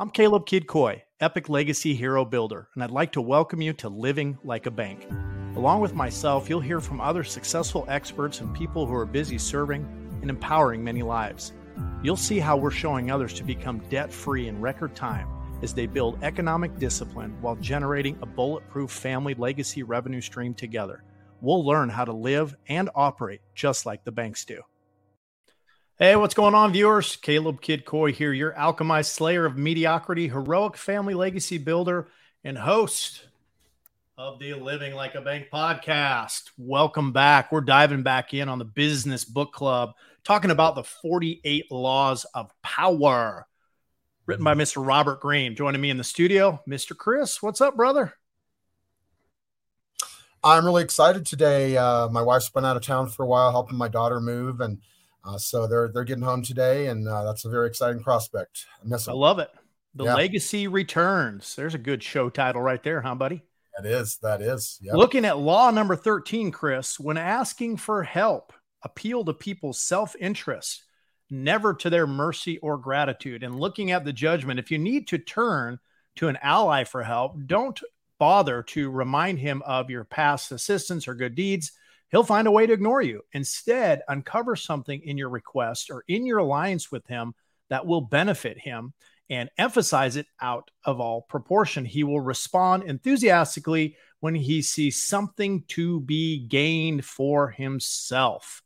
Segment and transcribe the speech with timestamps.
[0.00, 3.88] I'm Caleb Kidd Coy, Epic Legacy Hero Builder, and I'd like to welcome you to
[3.88, 5.04] Living Like a Bank.
[5.56, 9.84] Along with myself, you'll hear from other successful experts and people who are busy serving
[10.22, 11.52] and empowering many lives.
[12.00, 15.26] You'll see how we're showing others to become debt free in record time
[15.62, 21.02] as they build economic discipline while generating a bulletproof family legacy revenue stream together.
[21.40, 24.62] We'll learn how to live and operate just like the banks do.
[26.00, 27.16] Hey, what's going on, viewers?
[27.16, 32.06] Caleb Kidd Coy here, your alchemized slayer of mediocrity, heroic family legacy builder,
[32.44, 33.26] and host
[34.16, 36.50] of the Living Like a Bank podcast.
[36.56, 37.50] Welcome back.
[37.50, 42.52] We're diving back in on the Business Book Club, talking about the 48 Laws of
[42.62, 43.48] Power,
[44.24, 44.86] written by Mr.
[44.86, 45.56] Robert Greene.
[45.56, 46.96] Joining me in the studio, Mr.
[46.96, 47.42] Chris.
[47.42, 48.14] What's up, brother?
[50.44, 51.76] I'm really excited today.
[51.76, 54.78] Uh, my wife's been out of town for a while, helping my daughter move, and
[55.28, 58.64] uh, so they're they're getting home today, and uh, that's a very exciting prospect.
[58.82, 59.50] I, I love it.
[59.94, 60.14] The yeah.
[60.14, 61.54] Legacy Returns.
[61.54, 63.42] There's a good show title right there, huh, buddy?
[63.76, 64.18] That is.
[64.22, 64.78] That is.
[64.80, 64.94] Yep.
[64.94, 68.52] Looking at law number 13, Chris, when asking for help,
[68.82, 70.84] appeal to people's self interest,
[71.30, 73.42] never to their mercy or gratitude.
[73.42, 75.78] And looking at the judgment, if you need to turn
[76.16, 77.78] to an ally for help, don't
[78.18, 81.72] bother to remind him of your past assistance or good deeds
[82.10, 83.22] he'll find a way to ignore you.
[83.32, 87.34] Instead, uncover something in your request or in your alliance with him
[87.70, 88.92] that will benefit him
[89.30, 91.84] and emphasize it out of all proportion.
[91.84, 98.62] He will respond enthusiastically when he sees something to be gained for himself.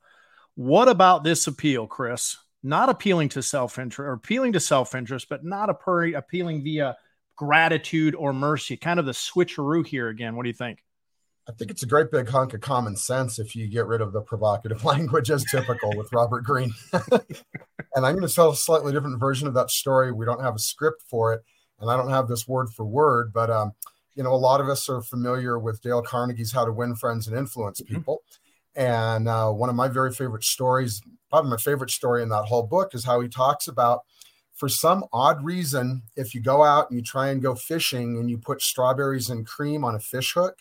[0.54, 2.36] What about this appeal, Chris?
[2.62, 6.96] Not appealing to self interest or appealing to self interest, but not appealing via
[7.34, 8.76] gratitude or mercy.
[8.76, 10.36] Kind of the switcheroo here again.
[10.36, 10.82] What do you think?
[11.48, 14.12] I think it's a great big hunk of common sense if you get rid of
[14.12, 16.72] the provocative language as typical with Robert Greene.
[16.92, 20.12] and I'm going to tell a slightly different version of that story.
[20.12, 21.42] We don't have a script for it,
[21.80, 23.72] and I don't have this word for word, but um,
[24.14, 27.26] you know, a lot of us are familiar with Dale Carnegie's How to Win Friends
[27.26, 27.96] and Influence mm-hmm.
[27.96, 28.22] People.
[28.74, 32.62] And uh, one of my very favorite stories, probably my favorite story in that whole
[32.62, 34.00] book, is how he talks about
[34.54, 38.30] for some odd reason, if you go out and you try and go fishing and
[38.30, 40.58] you put strawberries and cream on a fish hook,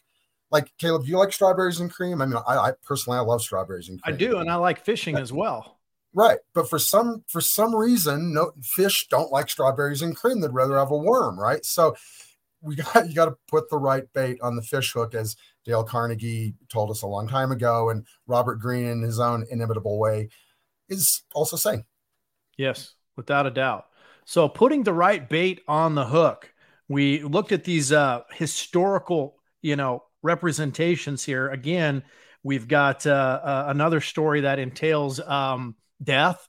[0.51, 2.22] like Caleb, do you like strawberries and cream?
[2.22, 4.13] I mean, I, I personally I love strawberries and cream.
[4.13, 5.79] I do, and I like fishing as well.
[6.13, 10.41] Right, but for some for some reason, no fish don't like strawberries and cream.
[10.41, 11.63] They'd rather have a worm, right?
[11.66, 11.95] So
[12.61, 15.85] we got you got to put the right bait on the fish hook, as Dale
[15.85, 20.29] Carnegie told us a long time ago, and Robert Greene, in his own inimitable way,
[20.90, 21.85] is also saying.
[22.57, 23.85] Yes, without a doubt.
[24.25, 26.53] So putting the right bait on the hook.
[26.88, 31.50] We looked at these uh, historical, you know, representations here.
[31.50, 32.04] Again,
[32.44, 36.48] we've got uh, uh, another story that entails um, death,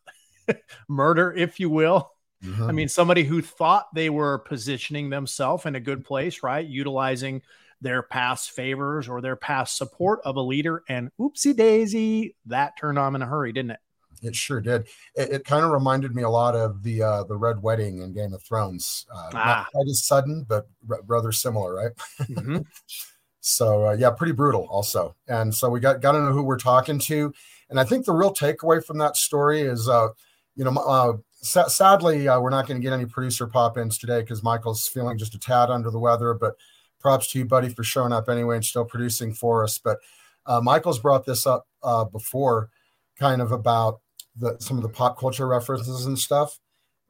[0.89, 2.13] murder, if you will.
[2.45, 2.63] Mm-hmm.
[2.65, 6.67] I mean, somebody who thought they were positioning themselves in a good place, right?
[6.67, 7.43] Utilizing
[7.81, 12.99] their past favors or their past support of a leader, and oopsie daisy, that turned
[12.99, 13.81] on in a hurry, didn't it?
[14.23, 14.87] It sure did.
[15.17, 18.13] It, it kind of reminded me a lot of the uh, the Red Wedding in
[18.13, 19.05] Game of Thrones.
[19.13, 19.47] Uh, ah.
[19.47, 21.93] Not quite as sudden, but r- rather similar, right?
[22.21, 22.59] Mm-hmm.
[23.43, 25.17] So uh, yeah, pretty brutal also.
[25.27, 27.35] And so we got got to know who we're talking to.
[27.69, 30.09] And I think the real takeaway from that story is, uh,
[30.55, 33.99] you know, uh, sa- sadly uh, we're not going to get any producer pop ins
[33.99, 36.35] today because Michael's feeling just a tad under the weather.
[36.35, 36.55] But
[37.01, 39.77] props to you, buddy, for showing up anyway and still producing for us.
[39.77, 39.99] But
[40.47, 42.71] uh, Michael's brought this up uh, before,
[43.19, 44.01] kind of about
[44.37, 46.61] the some of the pop culture references and stuff.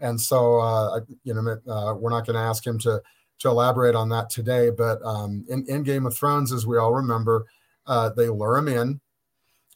[0.01, 1.43] And so, you know,
[2.01, 3.03] we're not going to ask him to
[3.43, 4.71] to elaborate on that today.
[4.71, 7.47] But um, in, in Game of Thrones, as we all remember,
[7.87, 9.01] uh, they lure him in,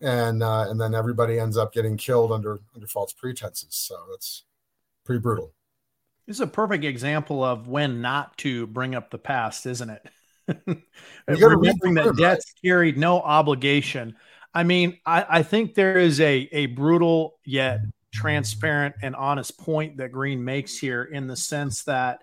[0.01, 3.75] and uh, and then everybody ends up getting killed under under false pretenses.
[3.75, 4.45] So that's
[5.05, 5.53] pretty brutal.
[6.27, 10.07] This is a perfect example of when not to bring up the past, isn't it?
[11.29, 14.17] Remembering that debts carried no obligation.
[14.55, 17.81] I mean, I, I think there is a a brutal yet
[18.13, 22.21] transparent and honest point that Greene makes here in the sense that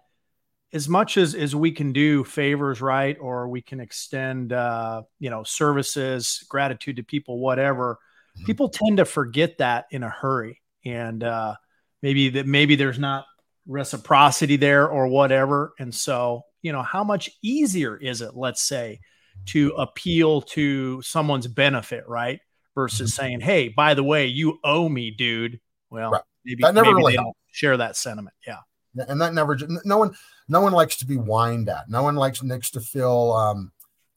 [0.74, 5.30] as much as as we can do favors right or we can extend uh, you
[5.30, 8.00] know services gratitude to people whatever
[8.36, 8.46] mm-hmm.
[8.46, 11.56] people tend to forget that in a hurry and uh,
[12.02, 13.26] maybe that maybe there's not
[13.68, 19.00] reciprocity there or whatever and so you know how much easier is it let's say
[19.46, 22.40] to appeal to someone's benefit right
[22.76, 23.22] versus mm-hmm.
[23.22, 25.60] saying hey by the way you owe me dude
[25.90, 26.22] well right.
[26.44, 28.58] maybe, that never maybe really share that sentiment yeah
[28.96, 30.14] and that never no one
[30.48, 33.72] no one likes to be whined at no one likes likes to feel um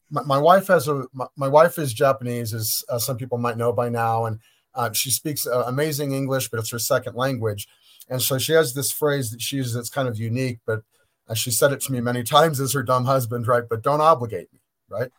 [0.09, 3.57] my, my wife has a my, my, wife is japanese as uh, some people might
[3.57, 4.39] know by now and
[4.75, 7.67] uh, she speaks uh, amazing english but it's her second language
[8.09, 10.81] And so she has this phrase that she uses that's kind of unique, but
[11.27, 13.63] uh, she said it to me many times as her dumb husband, right?
[13.69, 14.59] But don't obligate me,
[14.89, 15.11] right?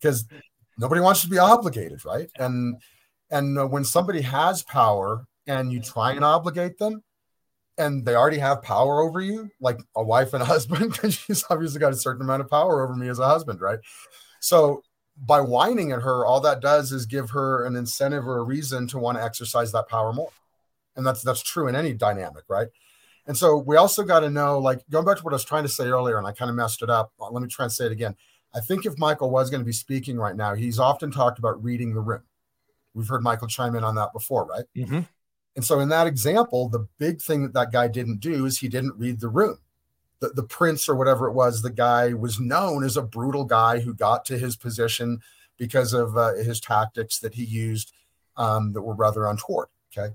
[0.00, 0.24] Because
[0.78, 2.30] nobody wants to be obligated, right?
[2.36, 2.80] And
[3.30, 7.02] and uh, when somebody has power and you try and obligate them,
[7.80, 11.44] and they already have power over you, like a wife and a husband, because she's
[11.50, 13.78] obviously got a certain amount of power over me as a husband, right?
[14.40, 14.82] So
[15.16, 18.86] by whining at her, all that does is give her an incentive or a reason
[18.88, 20.30] to want to exercise that power more.
[20.96, 22.68] And that's that's true in any dynamic, right?
[23.26, 25.62] And so we also got to know, like going back to what I was trying
[25.62, 27.12] to say earlier, and I kind of messed it up.
[27.18, 28.16] Let me try and say it again.
[28.52, 31.62] I think if Michael was going to be speaking right now, he's often talked about
[31.62, 32.22] reading the room.
[32.94, 34.64] We've heard Michael chime in on that before, right?
[34.76, 35.00] Mm-hmm.
[35.56, 38.68] And so in that example, the big thing that that guy didn't do is he
[38.68, 39.58] didn't read the room.
[40.20, 43.80] The, the prince or whatever it was, the guy was known as a brutal guy
[43.80, 45.20] who got to his position
[45.56, 47.92] because of uh, his tactics that he used
[48.36, 49.68] um, that were rather untoward.
[49.92, 50.14] Okay.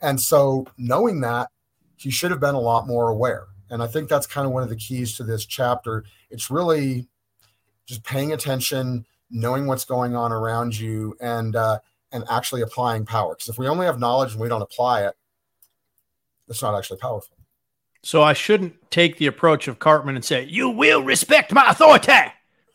[0.00, 1.50] And so knowing that,
[1.96, 3.46] he should have been a lot more aware.
[3.70, 6.04] And I think that's kind of one of the keys to this chapter.
[6.30, 7.08] It's really
[7.86, 11.78] just paying attention, knowing what's going on around you, and uh,
[12.16, 13.34] and actually applying power.
[13.34, 15.14] Because if we only have knowledge and we don't apply it,
[16.48, 17.36] it's not actually powerful.
[18.02, 22.12] So I shouldn't take the approach of Cartman and say, "You will respect my authority."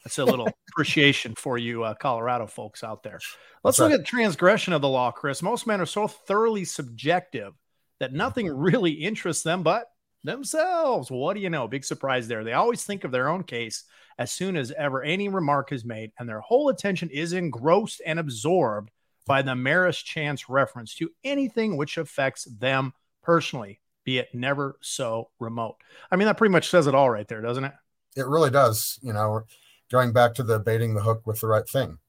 [0.03, 3.19] That's a little appreciation for you, uh, Colorado folks out there.
[3.63, 5.41] Let's look at transgression of the law, Chris.
[5.41, 7.53] Most men are so thoroughly subjective
[7.99, 9.85] that nothing really interests them but
[10.23, 11.11] themselves.
[11.11, 11.67] What do you know?
[11.67, 12.43] Big surprise there.
[12.43, 13.83] They always think of their own case
[14.17, 18.19] as soon as ever any remark is made, and their whole attention is engrossed and
[18.19, 18.91] absorbed
[19.31, 22.91] by the merest chance reference to anything which affects them
[23.23, 25.77] personally, be it never so remote.
[26.11, 27.71] I mean, that pretty much says it all right there, doesn't it?
[28.17, 28.99] It really does.
[29.01, 29.43] You know,
[29.89, 31.99] going back to the baiting the hook with the right thing.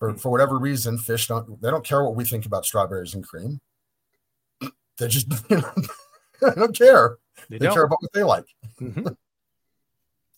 [0.00, 3.24] For, for whatever reason, fish don't they don't care what we think about strawberries and
[3.24, 3.60] cream.
[4.98, 5.72] They just you know,
[6.40, 7.18] they don't care.
[7.48, 7.74] They, they don't.
[7.74, 8.46] care about what they like.
[8.80, 9.06] Mm-hmm.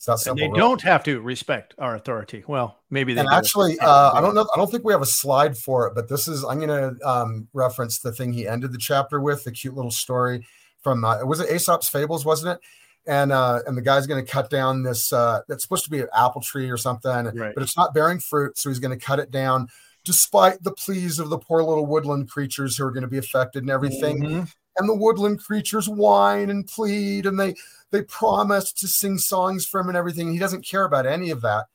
[0.01, 0.57] Simple, and they right?
[0.57, 2.45] don't have to respect our authority.
[2.47, 3.21] Well, maybe they.
[3.21, 4.49] And actually, uh, I don't know.
[4.55, 6.45] I don't think we have a slide for it, but this is.
[6.45, 9.91] I'm going to um, reference the thing he ended the chapter with, the cute little
[9.91, 10.47] story
[10.83, 11.05] from.
[11.05, 12.25] Uh, was it Aesop's Fables?
[12.25, 12.61] Wasn't it?
[13.09, 15.13] And uh, and the guy's going to cut down this.
[15.13, 17.53] Uh, that's supposed to be an apple tree or something, right.
[17.53, 19.67] but it's not bearing fruit, so he's going to cut it down,
[20.05, 23.65] despite the pleas of the poor little woodland creatures who are going to be affected
[23.65, 24.23] and everything.
[24.23, 24.45] Mm-hmm.
[24.79, 27.55] And the woodland creatures whine and plead, and they
[27.91, 30.33] they promise to sing songs for him and everything.
[30.33, 31.67] He doesn't care about any of that.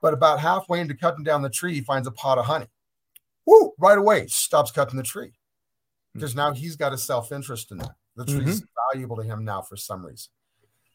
[0.00, 2.68] But about halfway into cutting down the tree, he finds a pot of honey.
[3.46, 3.72] Woo!
[3.78, 5.32] Right away, stops cutting the tree
[6.14, 7.94] because now he's got a self interest in that.
[8.16, 8.92] The tree's mm-hmm.
[8.92, 10.30] valuable to him now for some reason.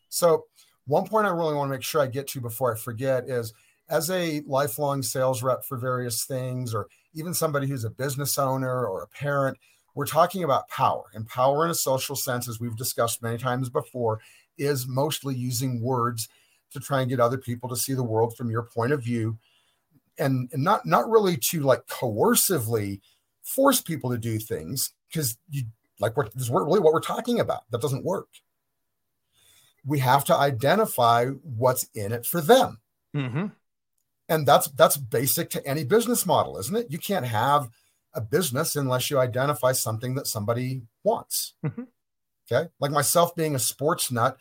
[0.10, 0.46] So,
[0.86, 3.54] one point I really want to make sure I get to before I forget is
[3.90, 8.86] as a lifelong sales rep for various things, or even somebody who's a business owner
[8.86, 9.58] or a parent,
[9.96, 11.04] we're talking about power.
[11.14, 14.20] And power in a social sense, as we've discussed many times before,
[14.58, 16.30] is mostly using words
[16.72, 19.38] to try and get other people to see the world from your point of view
[20.18, 23.00] and, and not not really to like coercively
[23.42, 25.64] force people to do things because you
[26.00, 28.28] like what this is really what we're talking about that doesn't work
[29.86, 32.80] we have to identify what's in it for them
[33.16, 33.48] mm-hmm.
[34.30, 37.70] and that's that's basic to any business model isn't it you can't have
[38.16, 41.84] a business unless you identify something that somebody wants mm-hmm.
[42.52, 42.70] Okay.
[42.80, 44.38] Like myself being a sports nut,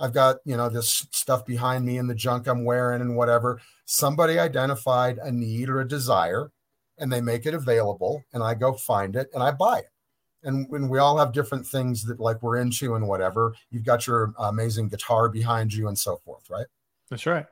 [0.00, 3.60] I've got, you know, this stuff behind me and the junk I'm wearing and whatever.
[3.84, 6.50] Somebody identified a need or a desire
[6.98, 9.90] and they make it available and I go find it and I buy it.
[10.42, 14.06] And when we all have different things that like we're into and whatever, you've got
[14.06, 16.66] your amazing guitar behind you and so forth, right?
[17.08, 17.46] That's right.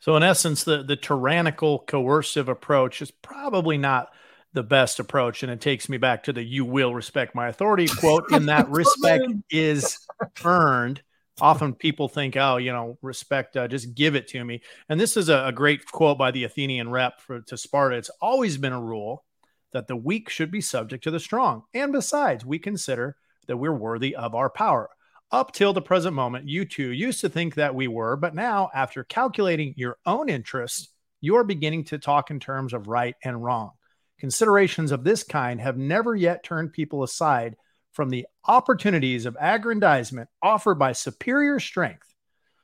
[0.00, 4.10] So in essence, the the tyrannical coercive approach is probably not
[4.52, 5.42] the best approach.
[5.42, 8.30] And it takes me back to the you will respect my authority quote.
[8.30, 9.98] And that respect is
[10.44, 11.02] earned.
[11.40, 14.60] Often people think, oh, you know, respect, uh, just give it to me.
[14.88, 17.96] And this is a, a great quote by the Athenian rep for, to Sparta.
[17.96, 19.24] It's always been a rule
[19.72, 21.62] that the weak should be subject to the strong.
[21.74, 24.88] And besides, we consider that we're worthy of our power.
[25.30, 28.70] Up till the present moment, you two used to think that we were, but now,
[28.74, 30.88] after calculating your own interests,
[31.20, 33.72] you are beginning to talk in terms of right and wrong.
[34.18, 37.56] Considerations of this kind have never yet turned people aside
[37.92, 42.14] from the opportunities of aggrandizement offered by superior strength.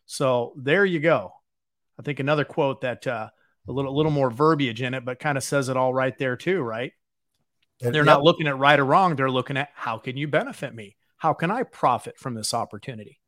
[0.07, 1.33] So there you go.
[1.99, 3.29] I think another quote that uh,
[3.69, 6.37] a little little more verbiage in it, but kind of says it all right there
[6.37, 6.93] too, right?
[7.81, 8.05] they're yep.
[8.05, 9.17] not looking at right or wrong.
[9.17, 10.97] They're looking at how can you benefit me?
[11.17, 13.21] How can I profit from this opportunity?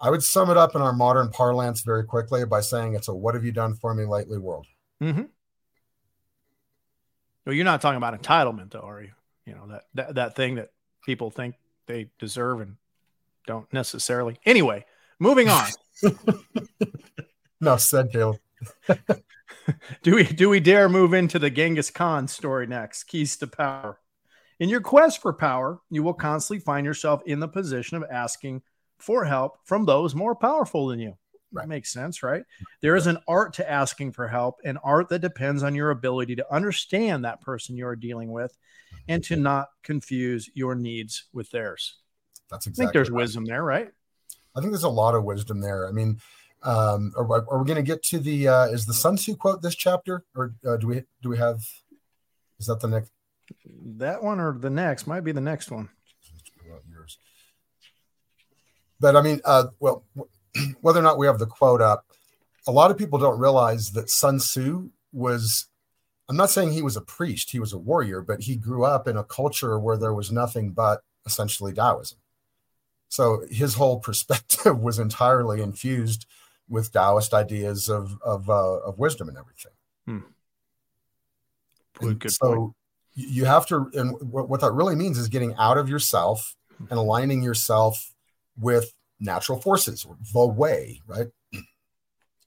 [0.00, 3.14] I would sum it up in our modern parlance very quickly by saying it's a
[3.14, 4.66] "What have you done for me lately?" world.
[5.02, 5.24] Mm-hmm.
[7.50, 9.10] Well, you're not talking about entitlement, though, are you?
[9.44, 10.70] You know that that, that thing that
[11.04, 11.56] people think
[11.88, 12.76] they deserve and
[13.44, 14.38] don't necessarily.
[14.46, 14.84] Anyway,
[15.18, 15.66] moving on.
[17.60, 18.38] no, said Caleb.
[20.04, 23.02] do we do we dare move into the Genghis Khan story next?
[23.08, 23.98] Keys to power.
[24.60, 28.62] In your quest for power, you will constantly find yourself in the position of asking
[29.00, 31.14] for help from those more powerful than you.
[31.52, 31.62] Right.
[31.62, 32.44] That makes sense, right?
[32.80, 36.36] There is an art to asking for help, an art that depends on your ability
[36.36, 38.56] to understand that person you are dealing with
[39.08, 41.96] and to not confuse your needs with theirs.
[42.50, 42.84] That's exactly.
[42.84, 43.22] I think there's right.
[43.22, 43.88] wisdom there, right?
[44.56, 45.88] I think there's a lot of wisdom there.
[45.88, 46.20] I mean,
[46.62, 49.62] um, are, are we going to get to the uh, is the Sun Tzu quote
[49.62, 51.62] this chapter, or uh, do we do we have?
[52.58, 53.10] Is that the next?
[53.96, 55.88] That one or the next might be the next one.
[59.00, 60.04] But I mean, uh, well,
[60.80, 62.06] whether or not we have the quote up,
[62.66, 65.66] a lot of people don't realize that Sun Tzu was.
[66.28, 69.08] I'm not saying he was a priest; he was a warrior, but he grew up
[69.08, 72.18] in a culture where there was nothing but essentially Taoism.
[73.08, 76.26] So his whole perspective was entirely infused
[76.68, 79.72] with Taoist ideas of of, uh, of wisdom and everything.
[80.06, 80.18] Hmm.
[82.28, 82.74] So point.
[83.14, 86.98] you have to, and what, what that really means is getting out of yourself and
[86.98, 88.14] aligning yourself
[88.58, 91.28] with natural forces, the way, right?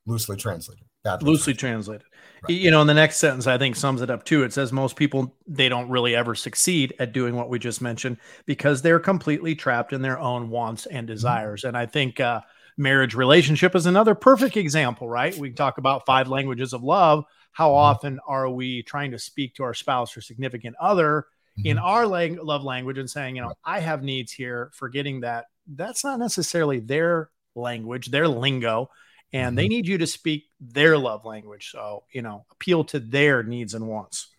[0.05, 0.83] Loosely translated.
[1.21, 2.01] Loosely translated.
[2.01, 2.05] translated.
[2.43, 2.57] Right.
[2.57, 4.43] You know, in the next sentence, I think sums it up too.
[4.43, 8.17] It says most people they don't really ever succeed at doing what we just mentioned
[8.45, 11.13] because they're completely trapped in their own wants and mm-hmm.
[11.13, 11.61] desires.
[11.61, 11.67] Mm-hmm.
[11.69, 12.41] And I think uh,
[12.77, 15.37] marriage relationship is another perfect example, right?
[15.37, 17.25] We talk about five languages of love.
[17.51, 17.75] How mm-hmm.
[17.75, 21.25] often are we trying to speak to our spouse or significant other
[21.57, 21.67] mm-hmm.
[21.67, 25.45] in our lang- love language and saying, you know, I have needs here, forgetting that
[25.67, 28.89] that's not necessarily their language, their lingo,
[29.31, 29.55] and mm-hmm.
[29.55, 31.71] they need you to speak their love language.
[31.71, 34.29] So, you know, appeal to their needs and wants.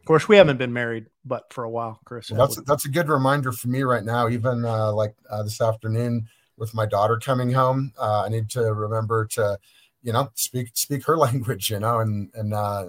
[0.00, 2.30] Of course, we haven't been married, but for a while, Chris.
[2.30, 4.28] Well, that's that's a good reminder for me right now.
[4.28, 7.92] Even uh, like uh, this afternoon, with my daughter coming home.
[7.98, 9.58] Uh, I need to remember to,
[10.02, 12.86] you know, speak speak her language, you know, and and uh,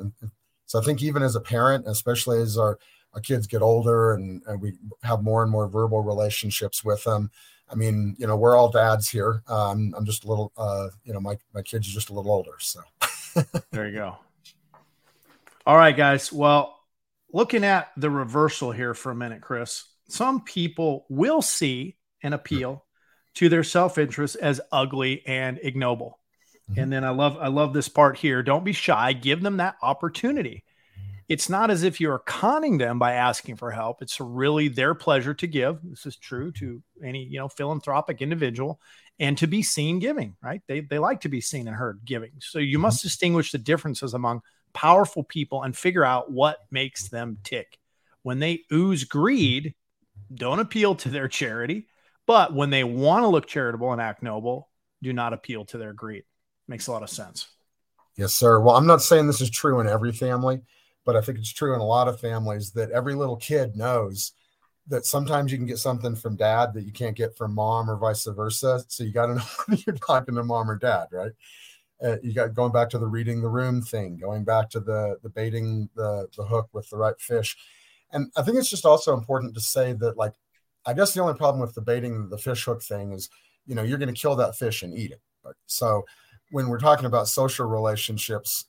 [0.65, 2.79] so I think even as a parent, especially as our
[3.17, 7.31] our kids get older and, and we have more and more verbal relationships with them.
[7.67, 9.41] I mean, you know, we're all dads here.
[9.47, 12.31] Um, I'm just a little, uh, you know, my my kids are just a little
[12.31, 12.79] older, so.
[13.71, 14.17] there you go.
[15.65, 16.31] All right, guys.
[16.31, 16.79] Well,
[17.33, 19.85] looking at the reversal here for a minute, Chris.
[20.09, 22.85] Some people will see an appeal
[23.33, 26.19] to their self-interest as ugly and ignoble.
[26.69, 26.81] Mm-hmm.
[26.81, 28.43] And then I love I love this part here.
[28.43, 30.63] Don't be shy, give them that opportunity.
[31.29, 34.01] It's not as if you're conning them by asking for help.
[34.01, 35.79] It's really their pleasure to give.
[35.83, 38.79] This is true to any, you know, philanthropic individual
[39.19, 40.61] and to be seen giving, right?
[40.67, 42.31] They they like to be seen and heard giving.
[42.39, 43.07] So you must mm-hmm.
[43.07, 44.41] distinguish the differences among
[44.73, 47.77] powerful people and figure out what makes them tick.
[48.23, 49.75] When they ooze greed,
[50.33, 51.87] don't appeal to their charity
[52.27, 54.69] but when they want to look charitable and act noble,
[55.01, 56.23] do not appeal to their greed.
[56.67, 57.47] Makes a lot of sense.
[58.17, 58.59] Yes, sir.
[58.59, 60.59] Well, I'm not saying this is true in every family,
[61.07, 64.33] but I think it's true in a lot of families that every little kid knows
[64.87, 67.95] that sometimes you can get something from dad that you can't get from mom or
[67.95, 68.83] vice versa.
[68.89, 71.31] So you got to know you're talking to mom or dad, right?
[72.03, 75.17] Uh, you got going back to the reading the room thing, going back to the
[75.23, 77.55] the baiting the the hook with the right fish.
[78.11, 80.33] And I think it's just also important to say that like
[80.85, 83.29] I guess the only problem with the baiting the fish hook thing is,
[83.65, 85.21] you know, you're going to kill that fish and eat it.
[85.67, 86.03] So
[86.51, 88.65] when we're talking about social relationships,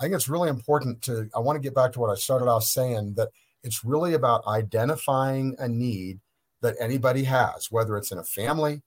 [0.00, 2.48] I think it's really important to, I want to get back to what I started
[2.48, 3.28] off saying that
[3.62, 6.20] it's really about identifying a need
[6.62, 8.80] that anybody has, whether it's in a family,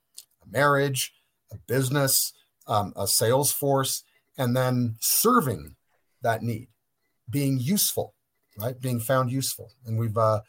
[0.44, 1.14] a marriage,
[1.52, 2.34] a business,
[2.68, 4.04] um, a sales force,
[4.38, 5.76] and then serving
[6.24, 6.68] that need,
[7.30, 8.16] being useful,
[8.58, 8.82] right?
[8.82, 9.72] Being found useful.
[9.86, 10.42] And we've, uh,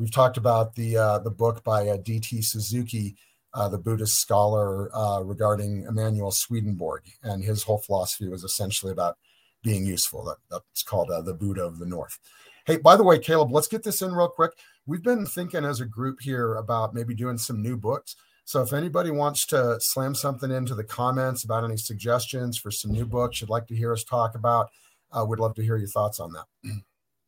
[0.00, 2.40] We've talked about the uh, the book by uh, D.T.
[2.40, 3.16] Suzuki,
[3.52, 9.18] uh, the Buddhist scholar, uh, regarding Emanuel Swedenborg, and his whole philosophy was essentially about
[9.62, 10.24] being useful.
[10.24, 12.18] That, that's called uh, the Buddha of the North.
[12.66, 14.52] Hey, by the way, Caleb, let's get this in real quick.
[14.86, 18.16] We've been thinking as a group here about maybe doing some new books.
[18.44, 22.90] So if anybody wants to slam something into the comments about any suggestions for some
[22.90, 24.70] new books you'd like to hear us talk about,
[25.12, 26.44] uh, we'd love to hear your thoughts on that.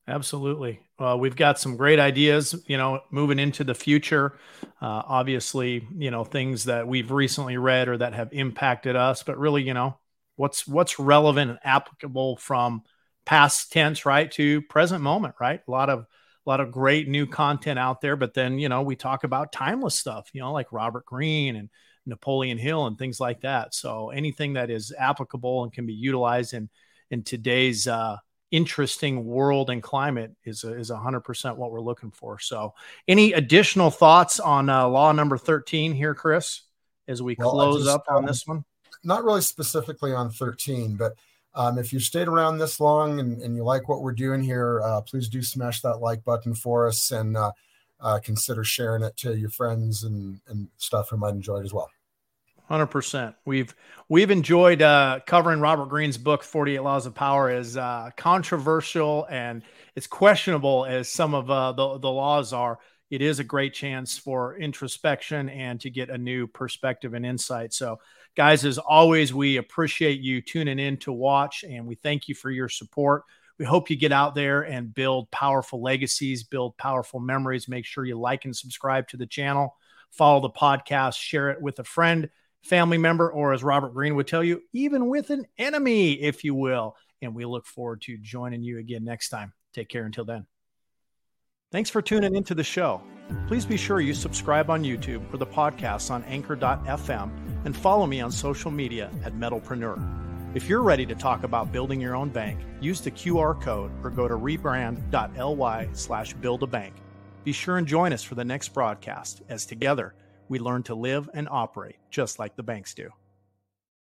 [0.09, 0.81] Absolutely.
[0.99, 4.37] Well, we've got some great ideas, you know, moving into the future.
[4.81, 9.39] Uh, obviously, you know, things that we've recently read or that have impacted us, but
[9.39, 9.97] really, you know,
[10.37, 12.83] what's what's relevant and applicable from
[13.25, 15.61] past tense, right, to present moment, right?
[15.67, 18.83] A lot of a lot of great new content out there, but then, you know,
[18.83, 21.71] we talk about timeless stuff, you know, like Robert Greene and
[22.05, 23.75] Napoleon Hill and things like that.
[23.75, 26.69] So anything that is applicable and can be utilized in
[27.11, 28.17] in today's uh
[28.53, 32.39] interesting world and climate is a, is 100% what we're looking for.
[32.39, 32.75] So,
[33.09, 36.61] any additional thoughts on uh, law number 13 here, Chris,
[37.09, 38.65] as we well, close just, up on um, this one?
[39.05, 41.15] Not really specifically on 13, but
[41.55, 44.81] um, if you've stayed around this long and, and, you like what we're doing here,
[44.83, 47.53] uh, please do smash that like button for us and uh,
[48.01, 51.75] uh, consider sharing it to your friends and, and stuff who might enjoy it as
[51.75, 51.91] well.
[52.69, 53.35] Hundred percent.
[53.45, 53.75] We've
[54.09, 59.27] we've enjoyed uh, covering Robert Greene's book, Forty Eight Laws of Power, as uh, controversial
[59.29, 59.63] and
[59.95, 62.79] it's questionable as some of uh, the the laws are.
[63.11, 67.75] It is a great chance for introspection and to get a new perspective and insight.
[67.75, 67.99] So,
[68.37, 72.51] guys, as always, we appreciate you tuning in to watch, and we thank you for
[72.51, 73.25] your support.
[73.59, 77.69] We hope you get out there and build powerful legacies, build powerful memories.
[77.69, 79.77] Make sure you like and subscribe to the channel,
[80.11, 82.31] follow the podcast, share it with a friend
[82.63, 86.55] family member, or as Robert Greene would tell you, even with an enemy, if you
[86.55, 86.97] will.
[87.21, 89.53] And we look forward to joining you again next time.
[89.75, 90.47] Take care until then.
[91.71, 93.01] Thanks for tuning into the show.
[93.47, 97.31] Please be sure you subscribe on YouTube or the podcast on anchor.fm
[97.65, 99.99] and follow me on social media at Metalpreneur.
[100.55, 104.11] If you're ready to talk about building your own bank, use the QR code or
[104.11, 106.95] go to rebrand.ly slash build a bank.
[107.45, 110.15] Be sure and join us for the next broadcast as together
[110.49, 113.11] we learn to live and operate just like the banks do.